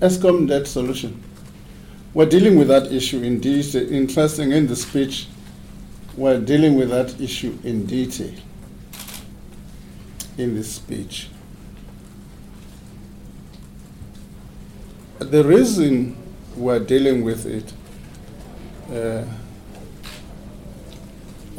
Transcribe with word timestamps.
Eskom 0.00 0.46
debt 0.46 0.66
solution. 0.66 1.22
We're 2.14 2.26
dealing 2.26 2.56
with 2.56 2.68
that 2.68 2.92
issue 2.92 3.20
in 3.22 3.40
detail. 3.40 3.92
Interesting 3.92 4.52
in 4.52 4.66
the 4.66 4.76
speech, 4.76 5.26
we're 6.16 6.40
dealing 6.40 6.76
with 6.76 6.90
that 6.90 7.20
issue 7.20 7.58
in 7.64 7.86
detail 7.86 8.34
in 10.36 10.54
this 10.54 10.72
speech. 10.72 11.28
The 15.18 15.42
reason 15.44 16.16
we're 16.56 16.78
dealing 16.78 17.24
with 17.24 17.44
it, 17.44 17.72
uh, 18.90 19.24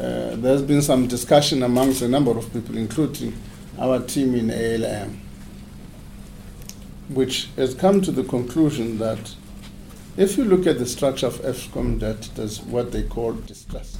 uh, 0.00 0.36
there's 0.36 0.62
been 0.62 0.80
some 0.80 1.08
discussion 1.08 1.64
amongst 1.64 2.02
a 2.02 2.08
number 2.08 2.30
of 2.30 2.52
people, 2.52 2.76
including 2.76 3.34
our 3.78 3.98
team 4.00 4.34
in 4.36 4.50
ALM, 4.50 5.20
which 7.08 7.48
has 7.56 7.74
come 7.74 8.00
to 8.02 8.12
the 8.12 8.24
conclusion 8.24 8.98
that 8.98 9.34
if 10.16 10.36
you 10.36 10.44
look 10.44 10.66
at 10.66 10.78
the 10.78 10.86
structure 10.86 11.26
of 11.26 11.40
Eskom 11.42 12.00
debt, 12.00 12.28
there's 12.34 12.60
what 12.60 12.92
they 12.92 13.04
call 13.04 13.32
distressed 13.32 13.98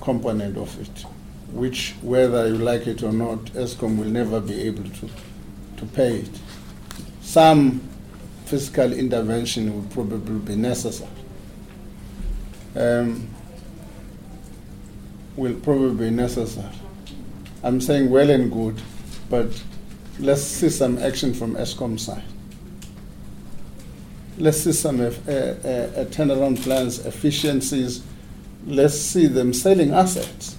component 0.00 0.56
of 0.58 0.80
it, 0.80 1.06
which, 1.52 1.94
whether 2.02 2.48
you 2.48 2.58
like 2.58 2.86
it 2.86 3.02
or 3.02 3.12
not, 3.12 3.38
Eskom 3.54 3.98
will 3.98 4.08
never 4.08 4.40
be 4.40 4.60
able 4.62 4.82
to, 4.82 5.08
to 5.76 5.86
pay 5.94 6.16
it. 6.16 6.40
Some 7.20 7.80
fiscal 8.46 8.92
intervention 8.92 9.72
will 9.72 9.88
probably 9.90 10.40
be 10.40 10.56
necessary. 10.56 11.08
Um, 12.74 13.28
will 15.36 15.54
probably 15.54 16.10
be 16.10 16.10
necessary. 16.10 16.74
I'm 17.62 17.80
saying 17.80 18.10
well 18.10 18.28
and 18.28 18.50
good, 18.50 18.82
but 19.30 19.62
let's 20.18 20.42
see 20.42 20.68
some 20.68 20.98
action 20.98 21.34
from 21.34 21.54
Eskom 21.54 21.98
side. 21.98 22.22
Let's 24.38 24.58
see 24.58 24.72
some 24.72 25.00
uh, 25.00 25.04
uh, 25.04 25.08
uh, 25.08 26.04
turnaround 26.06 26.62
plans, 26.62 27.04
efficiencies. 27.04 28.02
Let's 28.66 28.98
see 28.98 29.26
them 29.26 29.52
selling 29.52 29.92
assets. 29.92 30.56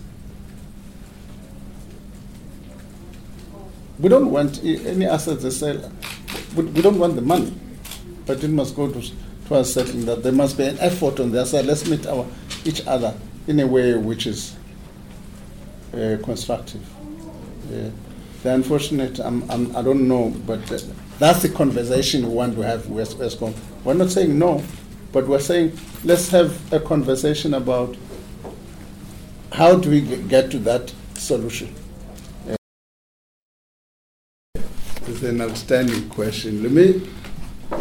We 4.00 4.09
don't 4.09 4.31
want 4.31 4.64
any 4.64 5.06
assets 5.06 5.44
they 5.44 5.50
sell. 5.50 5.92
We 6.56 6.81
don't 6.81 7.00
want 7.00 7.16
the 7.16 7.22
money, 7.22 7.54
but 8.26 8.44
it 8.44 8.50
must 8.50 8.76
go 8.76 8.92
to, 8.92 9.02
to 9.48 9.56
us 9.56 9.74
settling 9.74 10.06
that 10.06 10.24
there 10.24 10.31
must 10.31 10.58
be 10.58 10.66
an 10.66 10.78
effort 10.80 11.20
on 11.20 11.31
their 11.31 11.46
side. 11.46 11.66
Let's 11.66 11.88
meet 11.88 12.06
our, 12.06 12.26
each 12.66 12.86
other 12.86 13.16
in 13.48 13.59
a 13.59 13.68
way 13.68 13.96
which 13.96 14.28
is 14.28 14.56
uh, 15.94 16.18
constructive. 16.24 16.81
The 18.44 18.54
unfortunate, 18.54 19.20
I'm, 19.20 19.50
I'm, 19.50 19.74
I 19.74 19.82
do 19.82 19.94
not 19.94 20.04
know, 20.04 20.36
but 20.46 20.68
that's 21.18 21.42
the 21.42 21.48
conversation 21.48 22.28
we 22.28 22.34
want 22.36 22.56
to 22.56 22.62
have 22.62 22.90
with 22.90 23.18
Eskom. 23.18 23.54
We're 23.86 23.94
not 23.94 24.10
saying 24.12 24.38
no, 24.38 24.62
but 25.14 25.26
we're 25.26 25.40
saying 25.40 25.80
let's 26.04 26.28
have 26.32 26.74
a 26.74 26.82
conversation 26.82 27.54
about 27.54 27.96
how 29.54 29.78
do 29.78 29.90
we 29.90 30.02
get 30.02 30.52
to 30.52 30.60
that 30.60 30.94
solution. 31.14 31.74
Uh, 32.50 32.56
it's 35.08 35.24
an 35.24 35.40
outstanding 35.40 36.10
question. 36.10 36.64
Let 36.64 36.72
me 36.74 37.10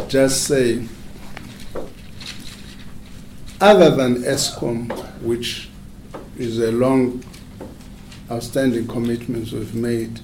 just 0.07 0.45
say, 0.45 0.87
other 3.59 3.93
than 3.93 4.23
Eskom, 4.23 4.97
which 5.21 5.67
is 6.37 6.59
a 6.59 6.71
long 6.71 7.21
outstanding 8.31 8.87
commitments 8.87 9.51
we've 9.51 9.75
made, 9.75 10.21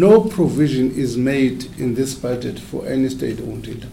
no 0.00 0.22
provision 0.22 0.90
is 0.92 1.18
made 1.18 1.66
in 1.78 1.94
this 1.94 2.14
budget 2.14 2.58
for 2.58 2.86
any 2.86 3.08
state 3.10 3.38
owned 3.40 3.68
enterprise. 3.68 3.90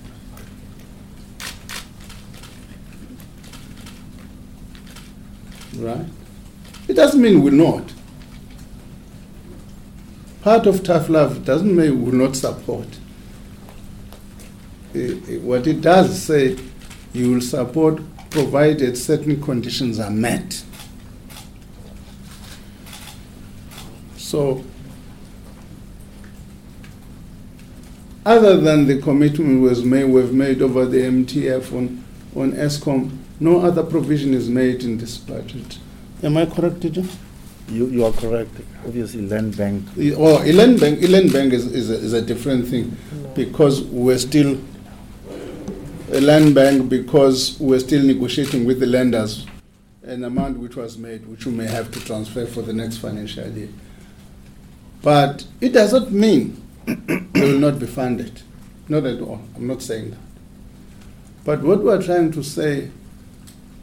Right? 5.75 6.05
It 6.88 6.94
doesn't 6.94 7.22
mean 7.22 7.44
we're 7.44 7.52
not. 7.52 7.94
Part 10.41 10.66
of 10.66 10.81
tough 10.84 11.09
love 11.09 11.44
doesn't 11.44 11.75
mean 11.75 12.00
we 12.06 12.12
will 12.12 12.18
not 12.18 12.38
support. 12.38 12.88
Eh, 14.95 15.18
eh, 15.28 15.38
what 15.39 15.68
it 15.68 15.81
does 15.81 16.19
say, 16.24 16.57
you 17.12 17.34
will 17.34 17.41
support 17.41 18.01
provided 18.29 18.97
certain 18.97 19.41
conditions 19.41 20.00
are 20.00 20.09
met. 20.09 20.63
So, 24.16 24.63
other 28.27 28.57
than 28.57 28.85
the 28.88 29.01
commitment 29.01 29.61
was 29.61 29.85
made, 29.85 30.03
we've 30.03 30.33
made 30.33 30.61
over 30.61 30.85
the 30.85 30.97
MTF 30.97 31.71
on, 31.71 32.03
on 32.35 32.51
Eskom, 32.51 33.17
no 33.39 33.61
other 33.61 33.83
provision 33.83 34.33
is 34.33 34.49
made 34.49 34.83
in 34.83 34.97
this 34.97 35.17
budget. 35.17 35.79
Am 36.21 36.35
I 36.35 36.45
correct, 36.45 36.81
teacher? 36.81 37.05
You, 37.69 37.88
you 37.88 38.03
are 38.05 38.11
correct. 38.11 38.51
Obviously, 38.85 39.25
land 39.27 39.55
bank. 39.55 39.85
Oh, 40.17 40.43
land 40.45 40.79
bank, 40.79 41.01
land 41.07 41.31
bank 41.31 41.53
is, 41.53 41.67
is, 41.67 41.89
a, 41.89 41.93
is 41.93 42.11
a 42.11 42.21
different 42.21 42.67
thing 42.67 42.97
no. 43.13 43.29
because 43.29 43.81
we're 43.83 44.17
still 44.17 44.59
a 46.11 46.19
land 46.19 46.53
bank 46.53 46.89
because 46.89 47.57
we're 47.61 47.79
still 47.79 48.03
negotiating 48.03 48.65
with 48.65 48.81
the 48.81 48.88
lenders 48.88 49.45
an 50.03 50.23
amount 50.23 50.57
which 50.57 50.75
was 50.75 50.97
made, 50.97 51.25
which 51.27 51.45
we 51.45 51.51
may 51.51 51.67
have 51.67 51.91
to 51.91 51.99
transfer 52.03 52.45
for 52.45 52.61
the 52.61 52.73
next 52.73 52.97
financial 52.97 53.47
year. 53.51 53.69
But 55.01 55.45
it 55.59 55.69
does 55.73 55.94
not 55.94 56.11
mean 56.11 56.61
they 56.88 57.42
will 57.42 57.59
not 57.59 57.80
be 57.80 57.86
funded. 57.86 58.42
Not 58.90 59.06
at 59.06 59.22
all. 59.22 59.42
I'm 59.56 59.68
not 59.68 59.81
saying 59.81 60.12
that. 60.12 60.20
But 61.44 61.62
what 61.62 61.84
we're 61.84 62.02
trying 62.02 62.31
to 62.31 62.44
say, 62.44 62.90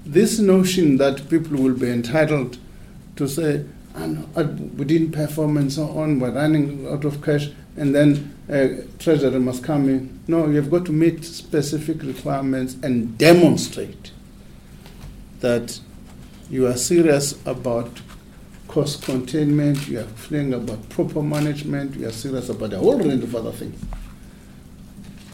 this 0.05 0.39
notion 0.39 0.97
that 0.99 1.29
people 1.29 1.59
will 1.59 1.75
be 1.75 1.91
entitled 1.91 2.59
to 3.17 3.29
say, 3.29 3.65
we 3.97 4.85
didn't 4.85 5.13
perform 5.13 5.57
and 5.57 5.73
so 5.73 5.89
on, 5.91 6.19
we're 6.19 6.31
running 6.31 6.87
out 6.89 7.05
of 7.05 7.23
cash, 7.23 7.51
and 7.77 7.95
then 7.95 8.35
uh, 8.51 8.83
treasury 8.99 9.39
must 9.39 9.63
come 9.63 9.89
in. 9.89 10.21
No, 10.27 10.49
you've 10.49 10.71
got 10.71 10.85
to 10.87 10.93
meet 10.93 11.25
specific 11.25 12.03
requirements 12.03 12.77
and 12.83 13.17
demonstrate 13.19 14.13
that 15.41 15.81
you 16.51 16.67
are 16.67 16.77
serious 16.77 17.41
about 17.47 18.01
cost 18.75 19.05
containment, 19.05 19.89
we 19.89 19.97
are 19.97 20.03
feeling 20.03 20.53
about 20.53 20.89
proper 20.89 21.23
management, 21.23 21.95
we 21.95 22.05
are 22.05 22.11
serious 22.11 22.49
about 22.49 22.73
a 22.73 22.77
whole 22.77 22.99
range 22.99 23.23
of 23.23 23.33
other 23.37 23.53
things. 23.53 23.81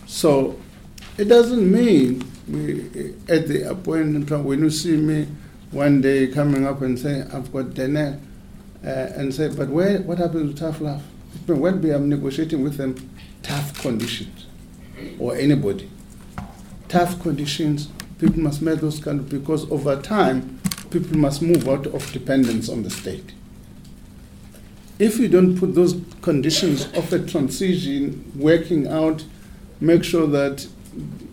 So 0.07 0.61
it 1.17 1.25
doesn't 1.25 1.73
mean 1.73 2.23
we, 2.47 3.15
at 3.31 3.49
the 3.49 3.71
appointment 3.71 4.31
when 4.45 4.59
you 4.59 4.69
see 4.69 4.95
me 4.95 5.27
one 5.71 6.03
day 6.03 6.27
coming 6.27 6.67
up 6.67 6.83
and 6.83 6.99
saying, 6.99 7.31
I've 7.33 7.51
got 7.51 7.73
Daniel, 7.73 8.21
uh, 8.85 8.89
and 8.89 9.35
say, 9.35 9.49
but 9.49 9.71
where, 9.71 10.03
what 10.03 10.19
happened 10.19 10.55
to 10.55 10.63
tough 10.63 10.83
love? 10.83 11.03
When 11.47 11.81
we 11.81 11.93
are 11.93 11.99
negotiating 11.99 12.63
with 12.63 12.77
them, 12.77 12.95
tough 13.43 13.81
conditions, 13.81 14.45
or 15.19 15.35
anybody, 15.35 15.89
tough 16.89 17.19
conditions, 17.23 17.89
people 18.19 18.41
must 18.41 18.61
make 18.61 18.81
those 18.81 19.01
kind 19.01 19.19
of, 19.19 19.31
because 19.31 19.71
over 19.71 19.97
time, 19.97 20.60
people 20.91 21.17
must 21.17 21.43
move 21.43 21.69
out 21.69 21.87
of 21.87 22.13
dependence 22.13 22.69
on 22.69 22.83
the 22.83 22.91
state. 22.91 23.33
If 24.99 25.19
you 25.19 25.29
don't 25.29 25.57
put 25.57 25.75
those 25.75 25.99
conditions 26.21 26.87
of 26.95 27.13
a 27.13 27.25
transition 27.25 28.31
working 28.37 28.87
out, 28.87 29.25
make 29.81 30.05
sure 30.05 30.27
that 30.27 30.67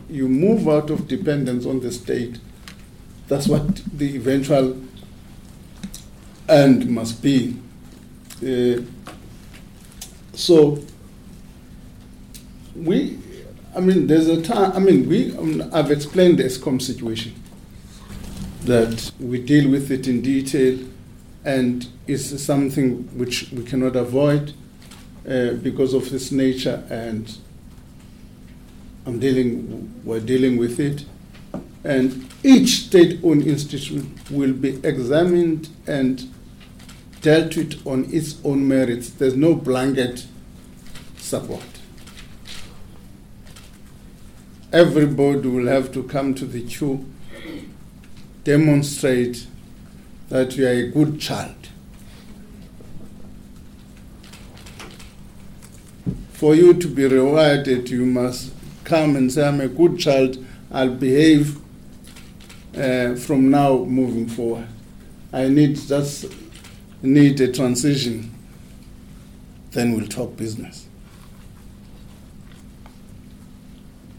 you 0.09 0.29
move 0.29 0.69
out 0.69 0.89
of 0.89 1.07
dependence 1.07 1.65
on 1.65 1.81
the 1.81 1.91
state, 1.91 2.39
that's 3.27 3.47
what 3.47 3.81
the 3.97 4.15
eventual 4.15 4.81
end 6.47 6.89
must 6.89 7.21
be. 7.21 7.59
Uh, 8.41 8.81
so, 10.33 10.81
we, 12.73 13.17
I 13.75 13.81
mean, 13.81 14.07
there's 14.07 14.27
a 14.27 14.41
time, 14.41 14.71
I 14.73 14.79
mean, 14.79 15.09
we, 15.09 15.35
um, 15.35 15.69
I've 15.73 15.91
explained 15.91 16.37
the 16.39 16.43
Eskom 16.43 16.81
situation 16.81 17.33
that 18.67 19.11
we 19.19 19.41
deal 19.41 19.69
with 19.69 19.89
it 19.91 20.07
in 20.07 20.21
detail 20.21 20.77
and 21.45 21.87
it's 22.05 22.41
something 22.43 23.03
which 23.17 23.49
we 23.51 23.63
cannot 23.63 23.95
avoid 23.95 24.53
uh, 25.29 25.51
because 25.53 25.93
of 25.93 26.13
its 26.13 26.31
nature 26.31 26.85
and 26.89 27.37
I'm 29.05 29.19
dealing, 29.19 30.01
we're 30.03 30.19
dealing 30.19 30.57
with 30.57 30.81
it. 30.81 31.05
And 31.85 32.27
each 32.43 32.87
state 32.87 33.21
owned 33.23 33.47
institution 33.47 34.19
will 34.29 34.51
be 34.51 34.85
examined 34.85 35.69
and 35.87 36.29
dealt 37.21 37.55
with 37.55 37.87
on 37.87 38.13
its 38.13 38.35
own 38.43 38.67
merits. 38.67 39.09
There's 39.11 39.37
no 39.37 39.55
blanket 39.55 40.27
support. 41.15 41.63
Everybody 44.73 45.47
will 45.47 45.67
have 45.67 45.93
to 45.93 46.03
come 46.03 46.35
to 46.35 46.45
the 46.45 46.63
queue 46.67 47.05
demonstrate 48.47 49.45
that 50.29 50.55
you 50.55 50.65
are 50.65 50.69
a 50.69 50.87
good 50.87 51.19
child. 51.19 51.67
For 56.31 56.55
you 56.55 56.73
to 56.75 56.87
be 56.87 57.05
rewarded, 57.07 57.89
you 57.89 58.05
must 58.05 58.53
come 58.85 59.17
and 59.17 59.29
say, 59.29 59.45
I'm 59.45 59.59
a 59.59 59.67
good 59.67 59.99
child, 59.99 60.37
I'll 60.71 60.95
behave 60.95 61.57
uh, 62.73 63.15
from 63.15 63.49
now 63.51 63.79
moving 63.83 64.29
forward. 64.29 64.69
I 65.33 65.49
need 65.49 65.75
just 65.75 66.33
need 67.01 67.41
a 67.41 67.51
transition. 67.51 68.33
Then 69.71 69.91
we'll 69.91 70.07
talk 70.07 70.37
business. 70.37 70.87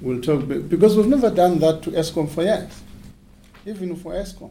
We'll 0.03 0.21
talk 0.21 0.47
because 0.69 0.99
we've 0.99 1.07
never 1.07 1.31
done 1.31 1.59
that 1.61 1.81
to 1.85 1.93
Eskom 1.93 2.29
for 2.31 2.43
years, 2.43 2.83
even 3.69 3.95
for 3.95 4.13
Eskom. 4.15 4.51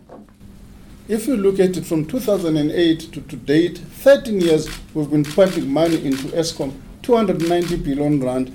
If 1.07 1.25
you 1.25 1.37
look 1.37 1.59
at 1.59 1.75
it 1.75 1.85
from 1.85 2.05
2008 2.05 2.99
to, 2.99 3.21
to 3.21 3.35
date, 3.35 3.77
13 3.77 4.41
years 4.41 4.69
we've 4.93 5.09
been 5.09 5.23
pumping 5.23 5.67
money 5.71 6.05
into 6.05 6.27
Eskom, 6.27 6.73
290 7.01 7.77
billion 7.77 8.23
rand. 8.23 8.51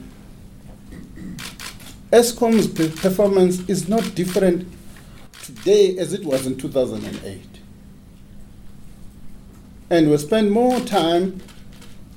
Eskom's 2.12 2.68
performance 3.00 3.68
is 3.68 3.88
not 3.88 4.14
different 4.14 4.68
today 5.42 5.98
as 5.98 6.12
it 6.12 6.24
was 6.24 6.46
in 6.46 6.56
2008. 6.56 7.40
And 9.90 10.10
we 10.10 10.16
spend 10.18 10.52
more 10.52 10.78
time 10.80 11.40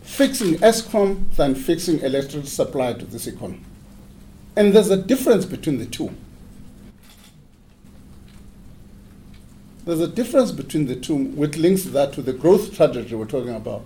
fixing 0.03 0.55
Eskom 0.55 1.33
than 1.35 1.55
fixing 1.55 1.99
electricity 2.01 2.47
supply 2.47 2.93
to 2.93 3.05
this 3.05 3.25
economy. 3.25 3.61
And 4.55 4.73
there's 4.73 4.91
a 4.91 4.97
difference 4.97 5.45
between 5.45 5.79
the 5.79 5.85
two. 5.85 6.13
There's 9.85 9.99
a 9.99 10.07
difference 10.07 10.51
between 10.51 10.87
the 10.87 10.95
two, 10.95 11.15
which 11.15 11.57
links 11.57 11.83
that 11.83 12.11
to 12.13 12.23
the 12.23 12.33
growth 12.33 12.75
trajectory 12.75 13.15
we're 13.15 13.25
talking 13.25 13.53
about. 13.53 13.83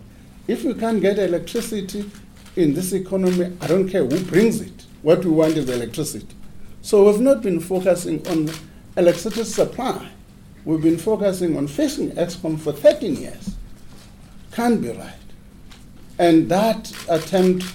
If 0.48 0.64
we 0.64 0.74
can't 0.74 1.02
get 1.02 1.20
electricity 1.20 2.10
in 2.56 2.74
this 2.74 2.94
economy, 2.94 3.58
I 3.60 3.68
don't 3.68 3.90
care 3.90 4.06
who 4.06 4.24
brings 4.24 4.62
it. 4.62 4.86
What 5.02 5.26
we 5.26 5.32
want 5.32 5.58
is 5.58 5.70
electricity. 5.70 6.36
So 6.82 7.04
we've 7.06 7.20
not 7.20 7.42
been 7.42 7.60
focusing 7.60 8.26
on 8.30 8.50
electricity 8.96 9.44
supply. 9.44 10.10
We've 10.64 10.82
been 10.82 10.98
focusing 10.98 11.58
on 11.58 11.68
fixing 11.68 12.12
Eskom 12.12 12.58
for 12.58 12.72
13 12.72 13.18
years. 13.18 13.56
Can't 14.54 14.82
be 14.82 14.92
right. 14.92 15.14
And 16.18 16.50
that 16.50 16.94
attempt, 17.10 17.66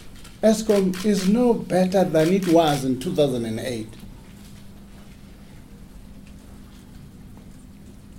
Eskom 0.43 1.05
is 1.05 1.29
no 1.29 1.53
better 1.53 2.05
than 2.05 2.33
it 2.33 2.49
was 2.49 2.85
in 2.85 3.01
2008. 3.01 3.89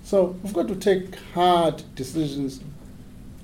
So 0.05 0.37
we've 0.43 0.53
got 0.53 0.67
to 0.67 0.75
take 0.75 1.15
hard 1.33 1.81
decisions, 1.95 2.61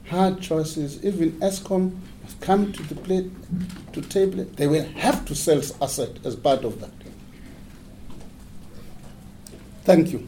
hard 0.07 0.41
choices. 0.41 1.03
Even 1.03 1.31
Eskom 1.39 1.97
must 2.21 2.39
come 2.39 2.71
to 2.71 2.83
the 2.83 2.93
plate, 2.93 3.31
to 3.93 4.01
table. 4.01 4.43
They 4.43 4.67
will 4.67 4.85
have 4.89 5.25
to 5.25 5.33
sell 5.33 5.59
asset 5.81 6.23
as 6.23 6.35
part 6.35 6.63
of 6.63 6.79
that. 6.79 6.91
Thank 9.85 10.11
you. 10.11 10.27